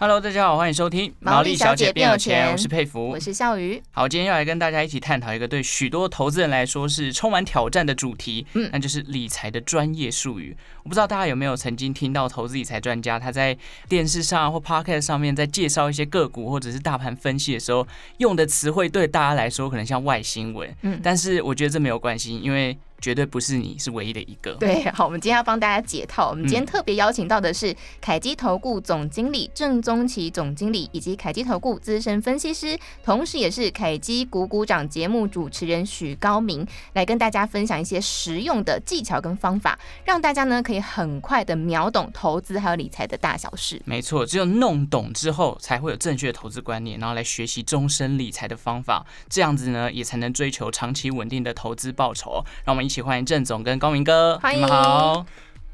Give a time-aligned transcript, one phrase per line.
[0.00, 3.82] Hello，大家好，欢迎收听《毛利小姐变有钱》，我是佩服，我是笑鱼。
[3.90, 10.56] 好，今天要来跟大家一起探讨一个对许多投资人来说是充满挑战的主题，嗯，那就是理财的专业术语。
[10.84, 17.84] 我不知道大家有没有曾经听到投资理财专家他在电视上或 Podcast 上面在介绍一些个股或者是大盘分析的时候
[18.18, 22.78] 用的词汇，对大家来说可能像外星文，嗯，但是我觉得这没有关系，因为。
[23.00, 24.52] 绝对不是你是唯一的一个。
[24.54, 26.30] 对， 好，我们今天要帮大家解套。
[26.30, 43.80] 我们今天特别邀请到的是凯基投顾总经理郑宗奇总经理，以及凯基投顾资深分析师，同时也是凯基股股长节目主持人许高明，来跟大家分享一些实用的技巧跟方法，让大家呢可以很快的秒懂投资还有理财的大小事。
[43.84, 52.44] 没错，只有弄懂之后，才会有正确的投资观念，然后来学习终身理财的方法，这样子呢，也才能追求长期稳定的投资报酬。
[52.64, 52.87] 让我们。
[52.88, 55.26] 一起欢迎郑总跟高明哥，欢迎，你们好，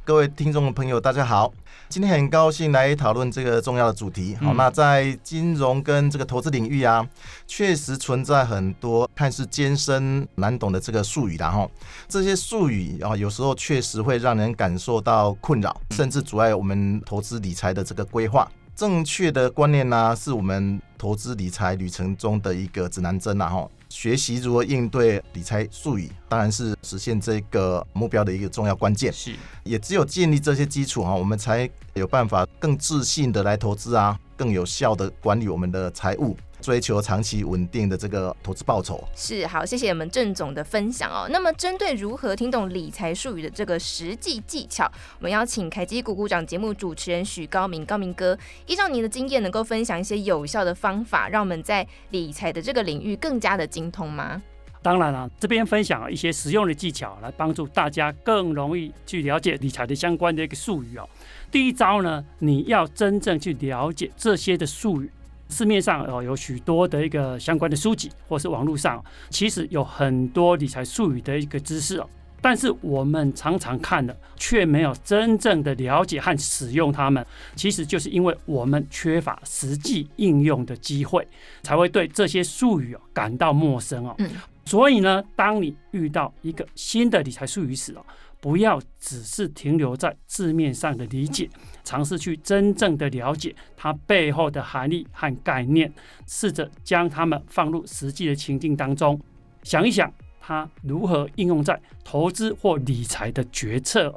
[0.02, 1.54] 各位听众朋友，大家好。
[1.88, 4.36] 今天很高兴来讨论这个重要的主题。
[4.42, 7.08] 好，那在金融跟这个投资领域啊，
[7.46, 11.70] 确实存在很多看似艰深难懂的这个术语，然后
[12.08, 18.50] 这些术语啊，有时候确实会让人感受到困扰，甚至阻碍我们投资理财的这个规划。
[18.74, 29.12] 正确的观念呢、啊，是我们投资理财旅程中的一个指南针，然后学习如何应对理财术语，当然是实现这个目标的一个重要关键。
[29.12, 36.36] 是，也只有建立这些基础哈，我们才有办法更自信的来投资啊，更有效的管理我们的财务。
[36.64, 39.04] 追求长期稳定的这个投资报酬。
[39.14, 41.28] 是，好，谢谢我们郑总的分享哦。
[41.30, 54.40] 那么针对如何听懂理财术语的这个实际技巧，我们邀请凯基股股长节目主持人许高明高明哥，依照您的经验，能够分享一些有效的方法，让我们在理财的这个领域更加的精通吗？
[54.80, 61.06] 当然了、啊，这边分享一些实用的技巧，来帮助大家更容易去了解理财的相关的一个术语哦。
[61.50, 65.10] 第一招呢，你要真正去了解这些的术语。
[65.54, 72.08] 市面上哦有许多的一个相关的书籍，或是网络上其实有很多理财术语的一个知识哦，
[72.40, 81.26] 但是我们常常看了却没有真正的了解和使用它们，其实就是因为我们缺乏实际应用的机会，
[81.62, 84.14] 才会对这些术语哦感到陌生哦。
[84.18, 84.28] 嗯，
[84.64, 88.04] 所以呢，当你遇到一个新的理财术语时哦。
[88.44, 91.48] 不要只是停留在字面上的理解，
[91.82, 95.90] 尝试去真正的了解它背后的含义和概念，
[96.26, 99.18] 试着将它们放入实际的情境当中，
[99.62, 104.14] 想一想它如何应用在投资或理财的决策。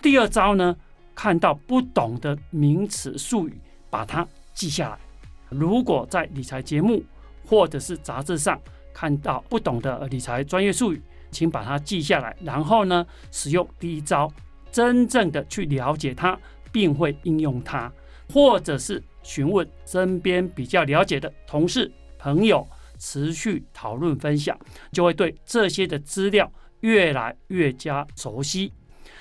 [0.00, 0.74] 第二招呢，
[1.14, 3.60] 看到不懂的名词术语，
[3.90, 4.98] 把它记下来。
[5.50, 7.04] 如果在理财节目
[7.46, 8.58] 或者是杂志上
[8.94, 11.02] 看到不懂的理财专业术语，
[11.36, 14.32] 请把它记下来，然后呢，使用第一招，
[14.72, 16.38] 真正的去了解它，
[16.72, 17.92] 并会应用它，
[18.32, 22.66] 或者是询问身边比较了解的同事、朋友，
[22.98, 24.58] 持续讨论分享，
[24.92, 28.72] 就会对这些的资料越来越加熟悉。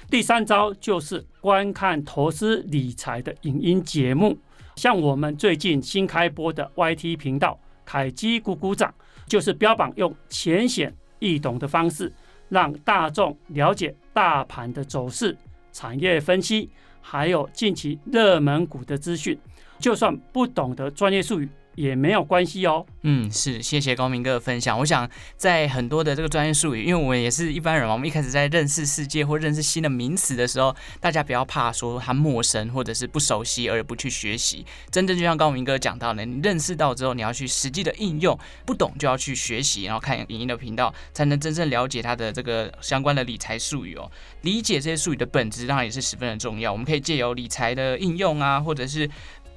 [0.10, 4.38] 第三招就是观看投资理财的影音节目，
[4.78, 8.94] 像我们最近新开播的 YT 频道“凯基鼓鼓掌”，
[9.28, 10.96] 就是标榜用浅显。
[11.20, 12.12] 易懂的方式，
[12.50, 15.36] 让大众了解大盘的走势、
[15.72, 16.70] 产业分析，
[17.02, 19.38] 还有近期热门股的资讯。
[19.78, 22.86] 就算不懂得专业术语，也没有关系哦。
[23.04, 24.80] 嗯，是，谢谢高明哥的分享。
[24.80, 34.66] 我想在很多的这个专业术语，因为我们也是一般人嘛，我们一开始在认识世界或认识新的名词的时候，大家不要怕说它陌生或者是不熟悉而不去学习。
[34.90, 44.10] 真正就像高明哥讲到的，你认识到之后，你要去实际的应用，不懂就要去学习，然后看影音的频道，才能真正了解它的这个相关的理财术语哦。
[44.42, 46.72] 理解这些术语的本质，当然也是十分的重要。
[46.72, 49.08] 我们可以借由理财的应用啊，或者是。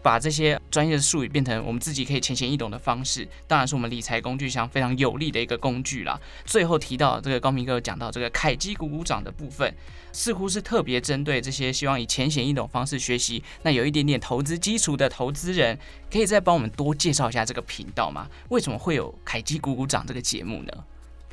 [0.03, 6.19] 把这些专业的术语变成我们自己可以浅显易懂的方式，当然是我们理财工具箱非常有力的一个工具啦。
[6.45, 9.75] 最后提到这个高明哥讲到这个凯基股股涨的部分，
[10.12, 15.79] 似乎是特别针对这些希望以浅显易懂方式学习，那有一点点投资基础的投资人，
[16.11, 18.29] 可以再帮我们多介绍一下这个频道吗？
[18.49, 20.73] 为什么会有凯基股股涨这个节目呢？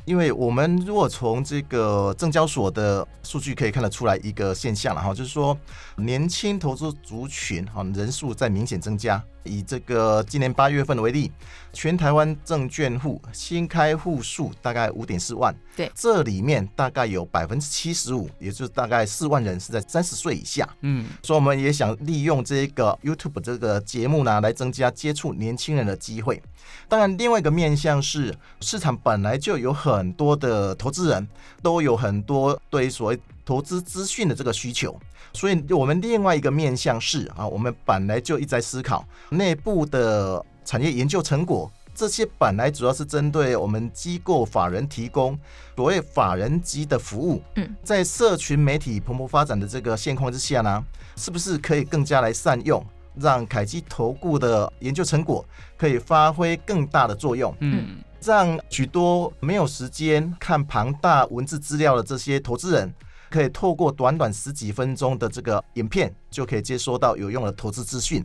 [0.06, 5.56] 因为我们如果从这个证交所的数据可以看得出来一个现象了哈，就是说
[5.96, 11.32] 年轻投资族群哈人数在明显增加，以这个今年八月份为例，
[11.72, 26.42] 全台湾证券户新开户数大概五点四万，对，这里面大概有百分之七十五，也就是大概四万人是在三十岁以下，嗯，所以我们也想利用这个 YouTube 这个节目呢，来增加接触年轻人的机会。
[26.88, 31.26] 当然，另外一个面向是市场本来就有很多的投资人，
[31.62, 34.98] 都有很多对所谓投资资讯的这个需求。
[35.36, 45.38] 所以，我们另外一个面向是啊，我们本来就一直在思考内部的产业研究成果，这些本来主要是针对我们机构法人提供
[45.76, 47.42] 所谓法人级的服务。
[47.56, 50.82] 嗯，在社群媒体蓬勃发展的这个现况之下呢，
[51.16, 52.82] 是不是可以更加来善用，
[53.14, 55.44] 让凯基投顾的研究成果
[55.76, 57.54] 可以发挥更大的作用？
[57.60, 62.90] 嗯，让许多没有时间看庞大文字资料的这些投资人。
[63.30, 68.24] 可以透过短短十几分钟的这个影片，就可以接收到有用的投资资讯。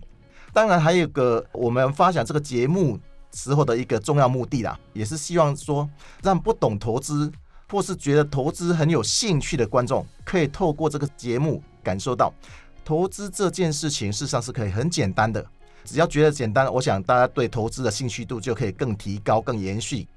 [0.54, 3.00] 当然，还有个我们发想这个节目
[3.34, 5.90] 时候的一个重要目的啦，也是希望说，
[6.22, 7.32] 让不懂投资
[7.70, 12.34] 或是觉得投资很有兴趣的观众，可以透过这个节目感受到，
[12.84, 15.46] 投资这件事情事实上是可以很简单的。
[15.84, 20.08] 只要觉得简单，我想大家对投资的兴趣度就可以更提高、更延续。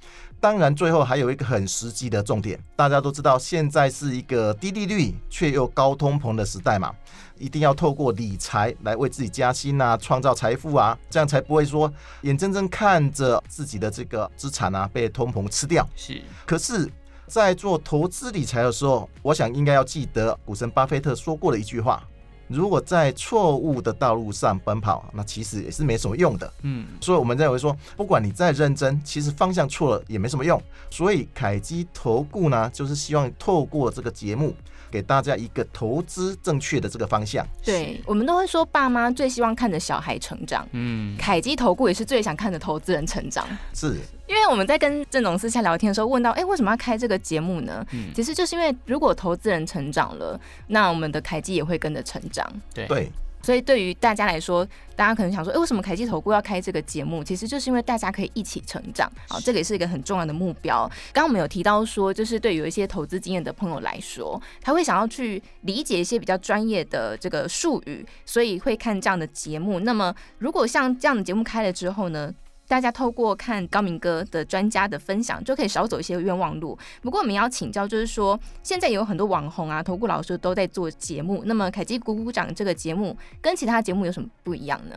[0.45, 6.95] 当然，最后还有一个很实际的重点，大家都知道，现在是一个低利率却又高通膨的时代嘛，
[7.39, 11.91] 一定要透过理财来为自己加薪啊，创造财富啊，这样才不会说
[12.25, 15.89] 眼睁睁看着自己的这个资产啊被通膨吃掉。
[15.97, 16.21] 是。
[16.45, 16.93] 可是，
[17.27, 22.07] 在做投资理财的时候，我想应该要记得股神巴菲特说过的一句话。
[22.49, 26.53] 如果在错误的道路上奔跑，那其实也是没什么用的。
[26.63, 30.61] 嗯，所以我们认为说，不管你再认真，其实方向错了也没什么用。
[30.91, 34.55] 所以凯基投顾呢，就是希望透过这个节目。
[34.91, 37.47] 给大家一个投资正确的这个方向。
[37.65, 40.67] 对，我们都会说，爸妈最希望看着小孩成长。
[40.73, 43.47] 嗯，凯基投顾也是最想看着投资人成长。
[43.73, 43.97] 是，
[44.27, 47.85] 因为我们在跟郑总私下聊天的时候，问到，哎，为什么要开这个节目呢？
[47.93, 52.47] 嗯，其实就是因为如果投资人成长了，那我们的凯基也会跟着成长。
[52.73, 53.11] 对。
[53.45, 53.55] 对。
[53.55, 57.23] 所以对于大家来说，大家可能想说，哎，为什么凯基投顾要开这个节目？
[57.23, 60.91] 其实就是因为大家可以一起成长，好，这个也是一个很重要的目标。
[61.13, 69.81] 刚刚我们有提到说，就是对于有一些投资经验的朋友来说，他会想要去理解一些比较专业的这个术语，所以会看这样的节目。
[69.81, 72.33] 那么，如果像这样的节目开了之后呢？
[72.67, 76.79] 大家透过看高明哥的专家的分享，就可以少走一些冤枉路。
[77.03, 81.43] 不过我们要请教，就是说现在有很多网红啊、投顾老师都在做节目。
[81.45, 84.97] 那么凯基股股长这个节目跟其他节目有什么不一样呢？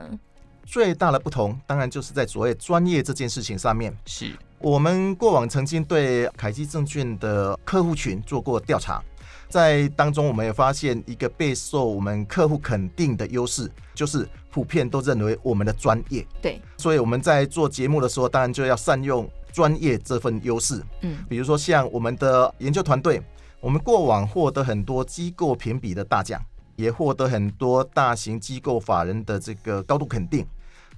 [0.66, 3.96] 最大的不同，当然就是在所谓专业这件事情上面。
[4.06, 9.02] 是我们过往曾经对凯基证券的客户群做过调查。
[9.50, 14.28] 在当中，我们也发现一个备受我们客户肯定的优势，就是
[14.58, 16.26] 普遍都认为我们的专业。
[16.42, 20.82] 对，所以我们在做节目的时候，当然就要善用专业这份优势。
[21.02, 23.22] 嗯，比如说像我们的研究团队，
[23.60, 26.42] 我们过往获得很多机构评比的大奖，
[26.76, 30.44] 也获得很多大型机构法人的这个高度肯定。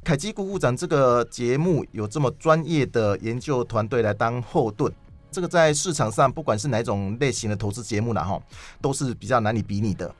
[0.05, 4.89] 凯基股股长这个节目有这么专业的研究团队来当后盾。
[5.29, 8.41] 这个在市场上，不管是哪种类型的投资节目呢，哈，
[8.79, 10.15] 都是比较难以比拟的。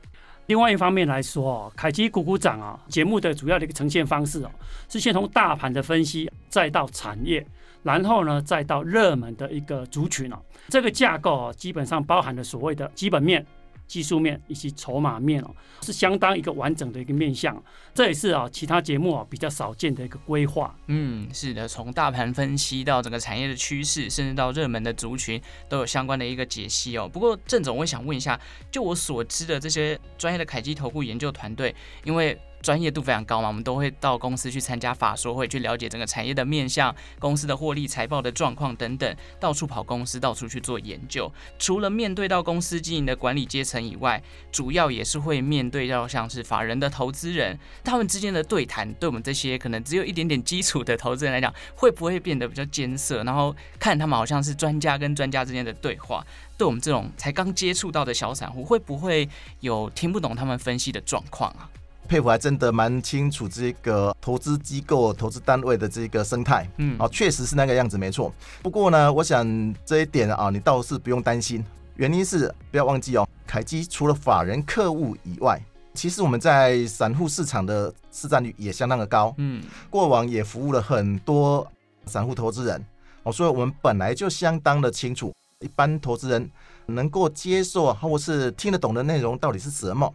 [0.50, 4.50] 另外一方面来说，哦，凯基股股长啊，节目的主要的一个呈现方式哦，
[4.88, 7.46] 是先从大盘的分析，再到产业，
[7.84, 10.36] 然后呢，再到热门的一个族群哦。
[10.68, 13.46] 这个架构哦，基本上包含了所谓的基本面。
[13.90, 15.50] 技术面以及筹码面哦，
[15.82, 17.60] 是相当一个完整的一个面向，
[17.92, 20.72] 这也是啊其他节目啊比较少见的一个规划。
[20.86, 27.08] 嗯，是的，从大盘分析到整个产业的趋势，甚至到热门的族群，都有相关的一个解析哦。
[27.12, 41.30] 不过郑总，我想问一下，就我所知的这些专业的凯基投顾研究团队，因为专业度非常高嘛，我们都会到公司去参加法说会，去了解整个产业的面向、公司的获利、财报的状况等等，到处跑公司，到处去做研究。
[41.58, 53.24] 除了面对到公司经营的管理阶层以外，主要也是会面对到像是法人的投资人，他们之间的对谈，对我们这些可能只有一点点基础的投资人来讲，会不会变得比较艰涩？
[53.24, 56.24] 然后看他们好像是专家跟专家之间的对话，
[56.58, 59.28] 对我们这种才刚接触到的小散户，会不会
[59.60, 61.68] 有听不懂他们分析的状况啊？
[62.10, 68.34] 佩服，还真的蛮清楚这个投资机构、投资单位的这个生态，嗯，啊，确实是那个样子，没错。
[68.62, 69.46] 不过呢，我想
[69.86, 71.64] 这一点啊，你倒是不用担心。
[71.94, 75.62] 原因是不要忘记哦，凯基除了法人客户以外，
[75.94, 81.64] 其实我们在散户市场的市占率也相当的高，嗯，过往也服务了很多
[82.06, 82.84] 散户投资人，
[83.22, 86.50] 哦，所以我们本来就相当的清楚，一般投资人
[86.86, 90.12] 能够接受或是听得懂的内容到底是什么。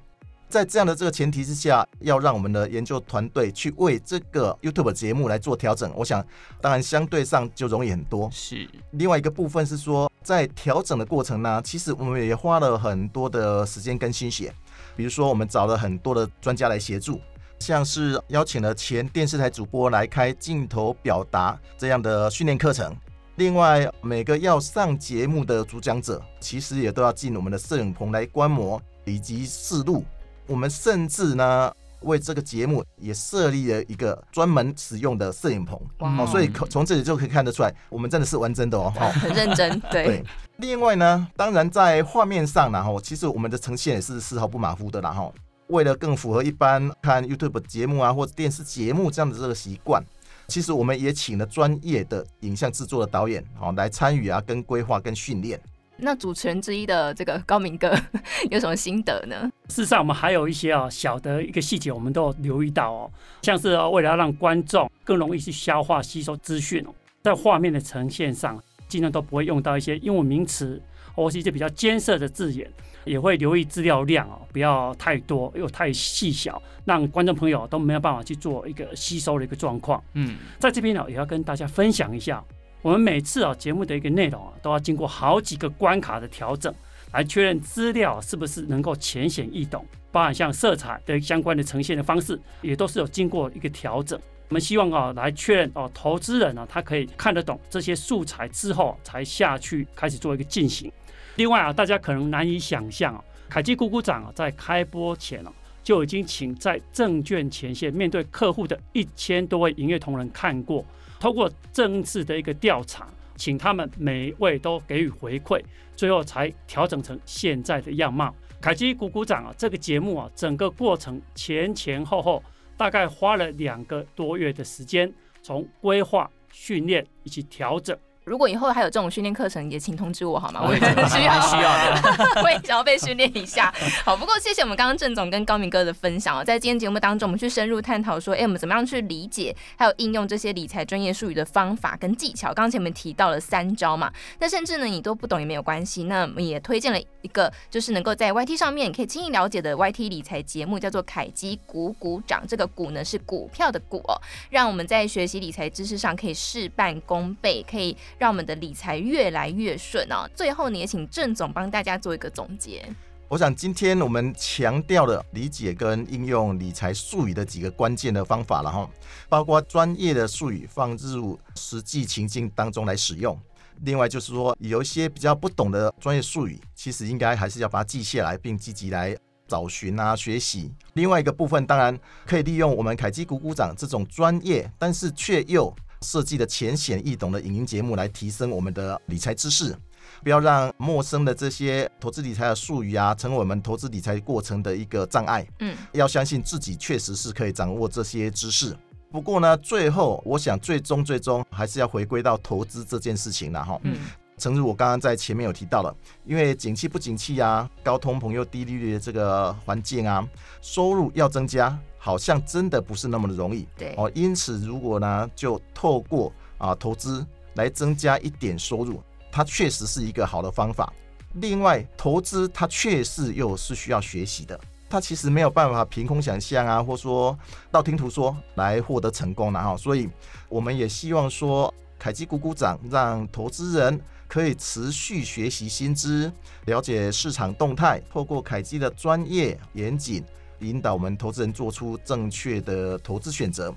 [0.48, 6.26] 在这样的这个前提之下，要让我们的研究团队去为这个 YouTube 节目来做调整，我想
[6.62, 8.30] 当然相对上就容易很多。
[8.32, 8.70] 是。
[8.92, 14.54] 另外一个部分是说，在调整的过程呢，其实我们也花了很多的时间跟心血，
[14.96, 17.20] 比如说我们找了很多的专家来协助，
[17.60, 22.96] 像是邀请了前电视台主播来开镜头表达这样的训练课程。
[23.36, 30.06] 另外，每个要上节目的主讲者，其实也都要进我们的摄影棚来观摩以及试录。
[30.48, 31.72] 我们甚至呢，
[32.02, 35.80] 为这个节目也设立了一个专门使用的摄影棚。
[36.00, 38.92] 哇哦，所以从这里就可以看得出来，我们真的是玩真的哦。
[38.96, 40.06] 很认真，对。
[40.06, 40.26] 对。
[40.58, 45.34] 另外呢，当然在画面上，然后其实我们的呈现也是丝毫不马虎的，然后
[45.68, 50.02] 为了更符合一般看 YouTube 节目啊或者电视节目这样的这个习惯，
[50.48, 55.60] 其实我们也请了专业的影像制作的导演，好来参与啊，跟规划跟训练。
[55.98, 57.94] 那主持人之一的这个高明哥
[58.52, 59.50] 有什么心得呢？
[59.70, 63.12] 事实上，我们还有一些啊小的一个细节，我们都有留意到哦，
[63.42, 70.82] 像是为了要让观众更容易去消化吸收资讯哦，在画面的呈现上，尽量都不会用到一些英文名词
[71.14, 72.70] 或是一些比较艰涩的字眼，
[73.06, 80.04] 也会留意资料量哦，不要太多又太细小，让观众朋友都没有办法去做一个吸收的一个状况。
[80.14, 82.44] 嗯，在这边呢，也要跟大家分享一下。
[82.86, 86.72] 我们每次啊节目的一个内容啊，都要经过好几个关卡的调整，
[87.14, 94.20] 来确认资料是不是能够浅显易懂，包含像色彩的相关的呈现的方式，也都是有经过一个调整。
[94.50, 100.92] 我们希望啊来确认哦，投资人呢他可以看得懂这些素材之后，才下去开始做一个进行。
[101.38, 105.52] 另外啊，大家可能难以想象啊，凯基股股长啊在开播前啊
[105.84, 110.86] 就已经请在证券前线面对客户的一千多位营业同仁看过。
[111.26, 115.60] 通过正式的一个调查，请他们每位都给予回馈，
[115.96, 118.32] 最后才调整成现在的样貌。
[118.62, 122.44] 凯基鼓鼓掌啊，这个节目啊，整个过程前前后后
[122.78, 127.98] 大概花了两个多月的时间，从规划、训练以及调整。
[128.26, 130.62] 如果以后还有这种训练课程，也请通知我好吗？
[130.64, 131.72] 哦、我也很需要，需要
[132.44, 133.74] 我也想要被训练一下。
[134.04, 142.48] 好，不过谢谢我们刚刚郑总跟高明哥的分享哦，在今天节目当中，我们去深入探讨说，哎，我们怎么样去理解还有应用这些理财专业术语的方法跟技巧？
[142.48, 152.44] 刚刚前面提到了三招嘛，那甚至呢你都不懂也没有关系，那我们也推荐了一个就是能够在 YT 上面可以轻易了解的 YT 理财节目，叫做凯基股股长。
[152.48, 158.98] 这个股呢是股票的股哦，让我们在学习理财知识上可以事半功倍，可以让我们的理财。
[158.98, 160.30] 越来越顺哦。
[160.36, 162.86] 最后，你也请郑总帮大家做一个总结。
[163.28, 168.90] 我想今天我们强调了理解跟应用理财术语的几个关键的方法了哈，
[169.28, 173.38] 包括专业的术语放入实际情境当中来使用。
[173.82, 179.18] 另外就是说，有一些比较不懂的专业术语，其实应该还是要把它记下来，并积极来
[179.48, 180.72] 找寻啊学习。
[180.94, 189.76] 另外一个部分，当然可以利用我们凯基股股长这种专业，但是却又设计的浅显易懂的影音节目来提升我们的理财知识，
[190.24, 195.48] 不要让陌生的这些投资理财的术语啊，成为我们投资理财过程的一个障碍。
[195.60, 198.76] 嗯，要相信自己确实是可以掌握这些知识。
[199.12, 203.80] 不过呢，最后我想最终最终还是要回归到投资这件事情了哈。
[203.84, 203.98] 嗯，
[204.38, 210.28] 诚如我刚刚在前面有提到了，因为景气不景气啊，高通膨又低利率的这个环境啊，
[210.62, 211.78] 收入要增加。
[211.98, 217.26] 好像真的不是那么的容易，对哦，因此如果呢，就透过啊投资
[217.56, 219.02] 来增加一点收入，
[219.32, 220.94] 它确实是一个好的方法。
[221.34, 227.36] 另外，投资它确实又是需要学习的，它其实没有办法凭空想象啊，或说
[227.72, 229.76] 道听途说来获得成功的哈。
[229.76, 230.08] 所以，
[230.48, 234.00] 我们也希望说，凯基鼓鼓掌让投资人
[234.36, 236.30] 可以持续学习新知，
[236.66, 240.22] 了解市场动态，透过凯基的专业严谨。
[240.60, 243.74] 引导我们投资人做出正确的投资选择，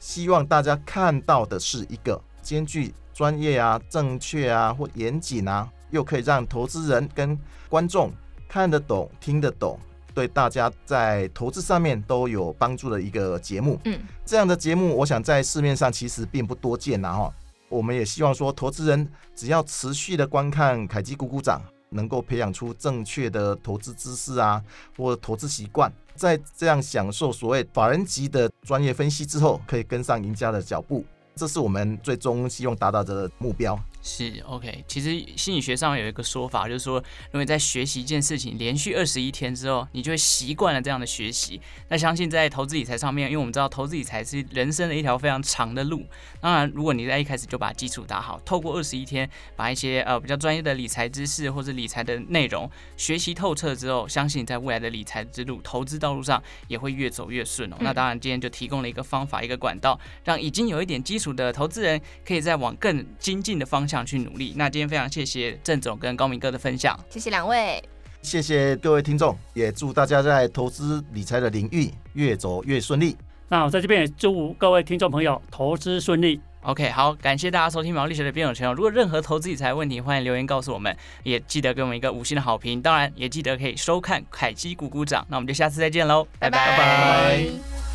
[0.00, 7.38] 希望大家看到的是一个兼具专业啊、正确啊或严谨啊，又可以让投资人跟
[7.68, 8.10] 观众
[8.48, 9.78] 看得懂、听得懂，
[10.12, 13.78] 对大家在投资上面都有帮助的一个节目。
[13.84, 17.32] 嗯，这样的节目，我想在市面上其实并不多见呐哈。
[17.70, 24.62] 我们也希望说，投资人只要持续的观看凯基股股长，能够培养出正确的投资姿势啊，
[24.96, 25.90] 或投资习惯。
[26.16, 33.78] 在这样享受所谓法人级的专业分析之后，可以跟上赢家的脚步，这是我们最终希望达到的目标。
[34.02, 41.60] 是 OK，其实心理学上有一个说法，就是说，如果你在学习一件事情连续二十一天之后，你就会习惯了这样的学习。
[41.88, 46.06] 那相信在投资理财上面，因为我们知道投资理财是人生的一条非常长的路。
[46.40, 57.76] 当然，如果你在一开始就把基础打好，透过二十一天把一些呃比较专业的理财知识或者理财的内容学习透彻之后，相信你在未来的理财之路、投资道路上也会越走越顺哦。
[57.80, 63.89] 那当然，今天就提供了一个方法、一个管道，让已经有一点基础的投资人可以再往更精进的方向。
[63.90, 64.54] 想去努力。
[64.56, 67.82] 那今天非常谢谢郑总跟高明哥的分享，谢谢两位，
[68.22, 73.16] 谢谢各位听众，也祝大家在投资理财的领域越走越顺利。
[73.48, 76.40] 那我在这边也祝各位听众朋友投资顺利。
[76.62, 78.70] OK，好，感谢大家收听毛利学的变有钱。
[78.74, 82.82] 如果任何投资理财问题，欢迎留言告诉我们，也记得给我们一个五星的好评。
[82.82, 85.26] 当然，也记得可以收看凯基股股掌。
[85.30, 86.76] 那我们就下次再见喽，拜拜。
[86.76, 87.89] 拜拜。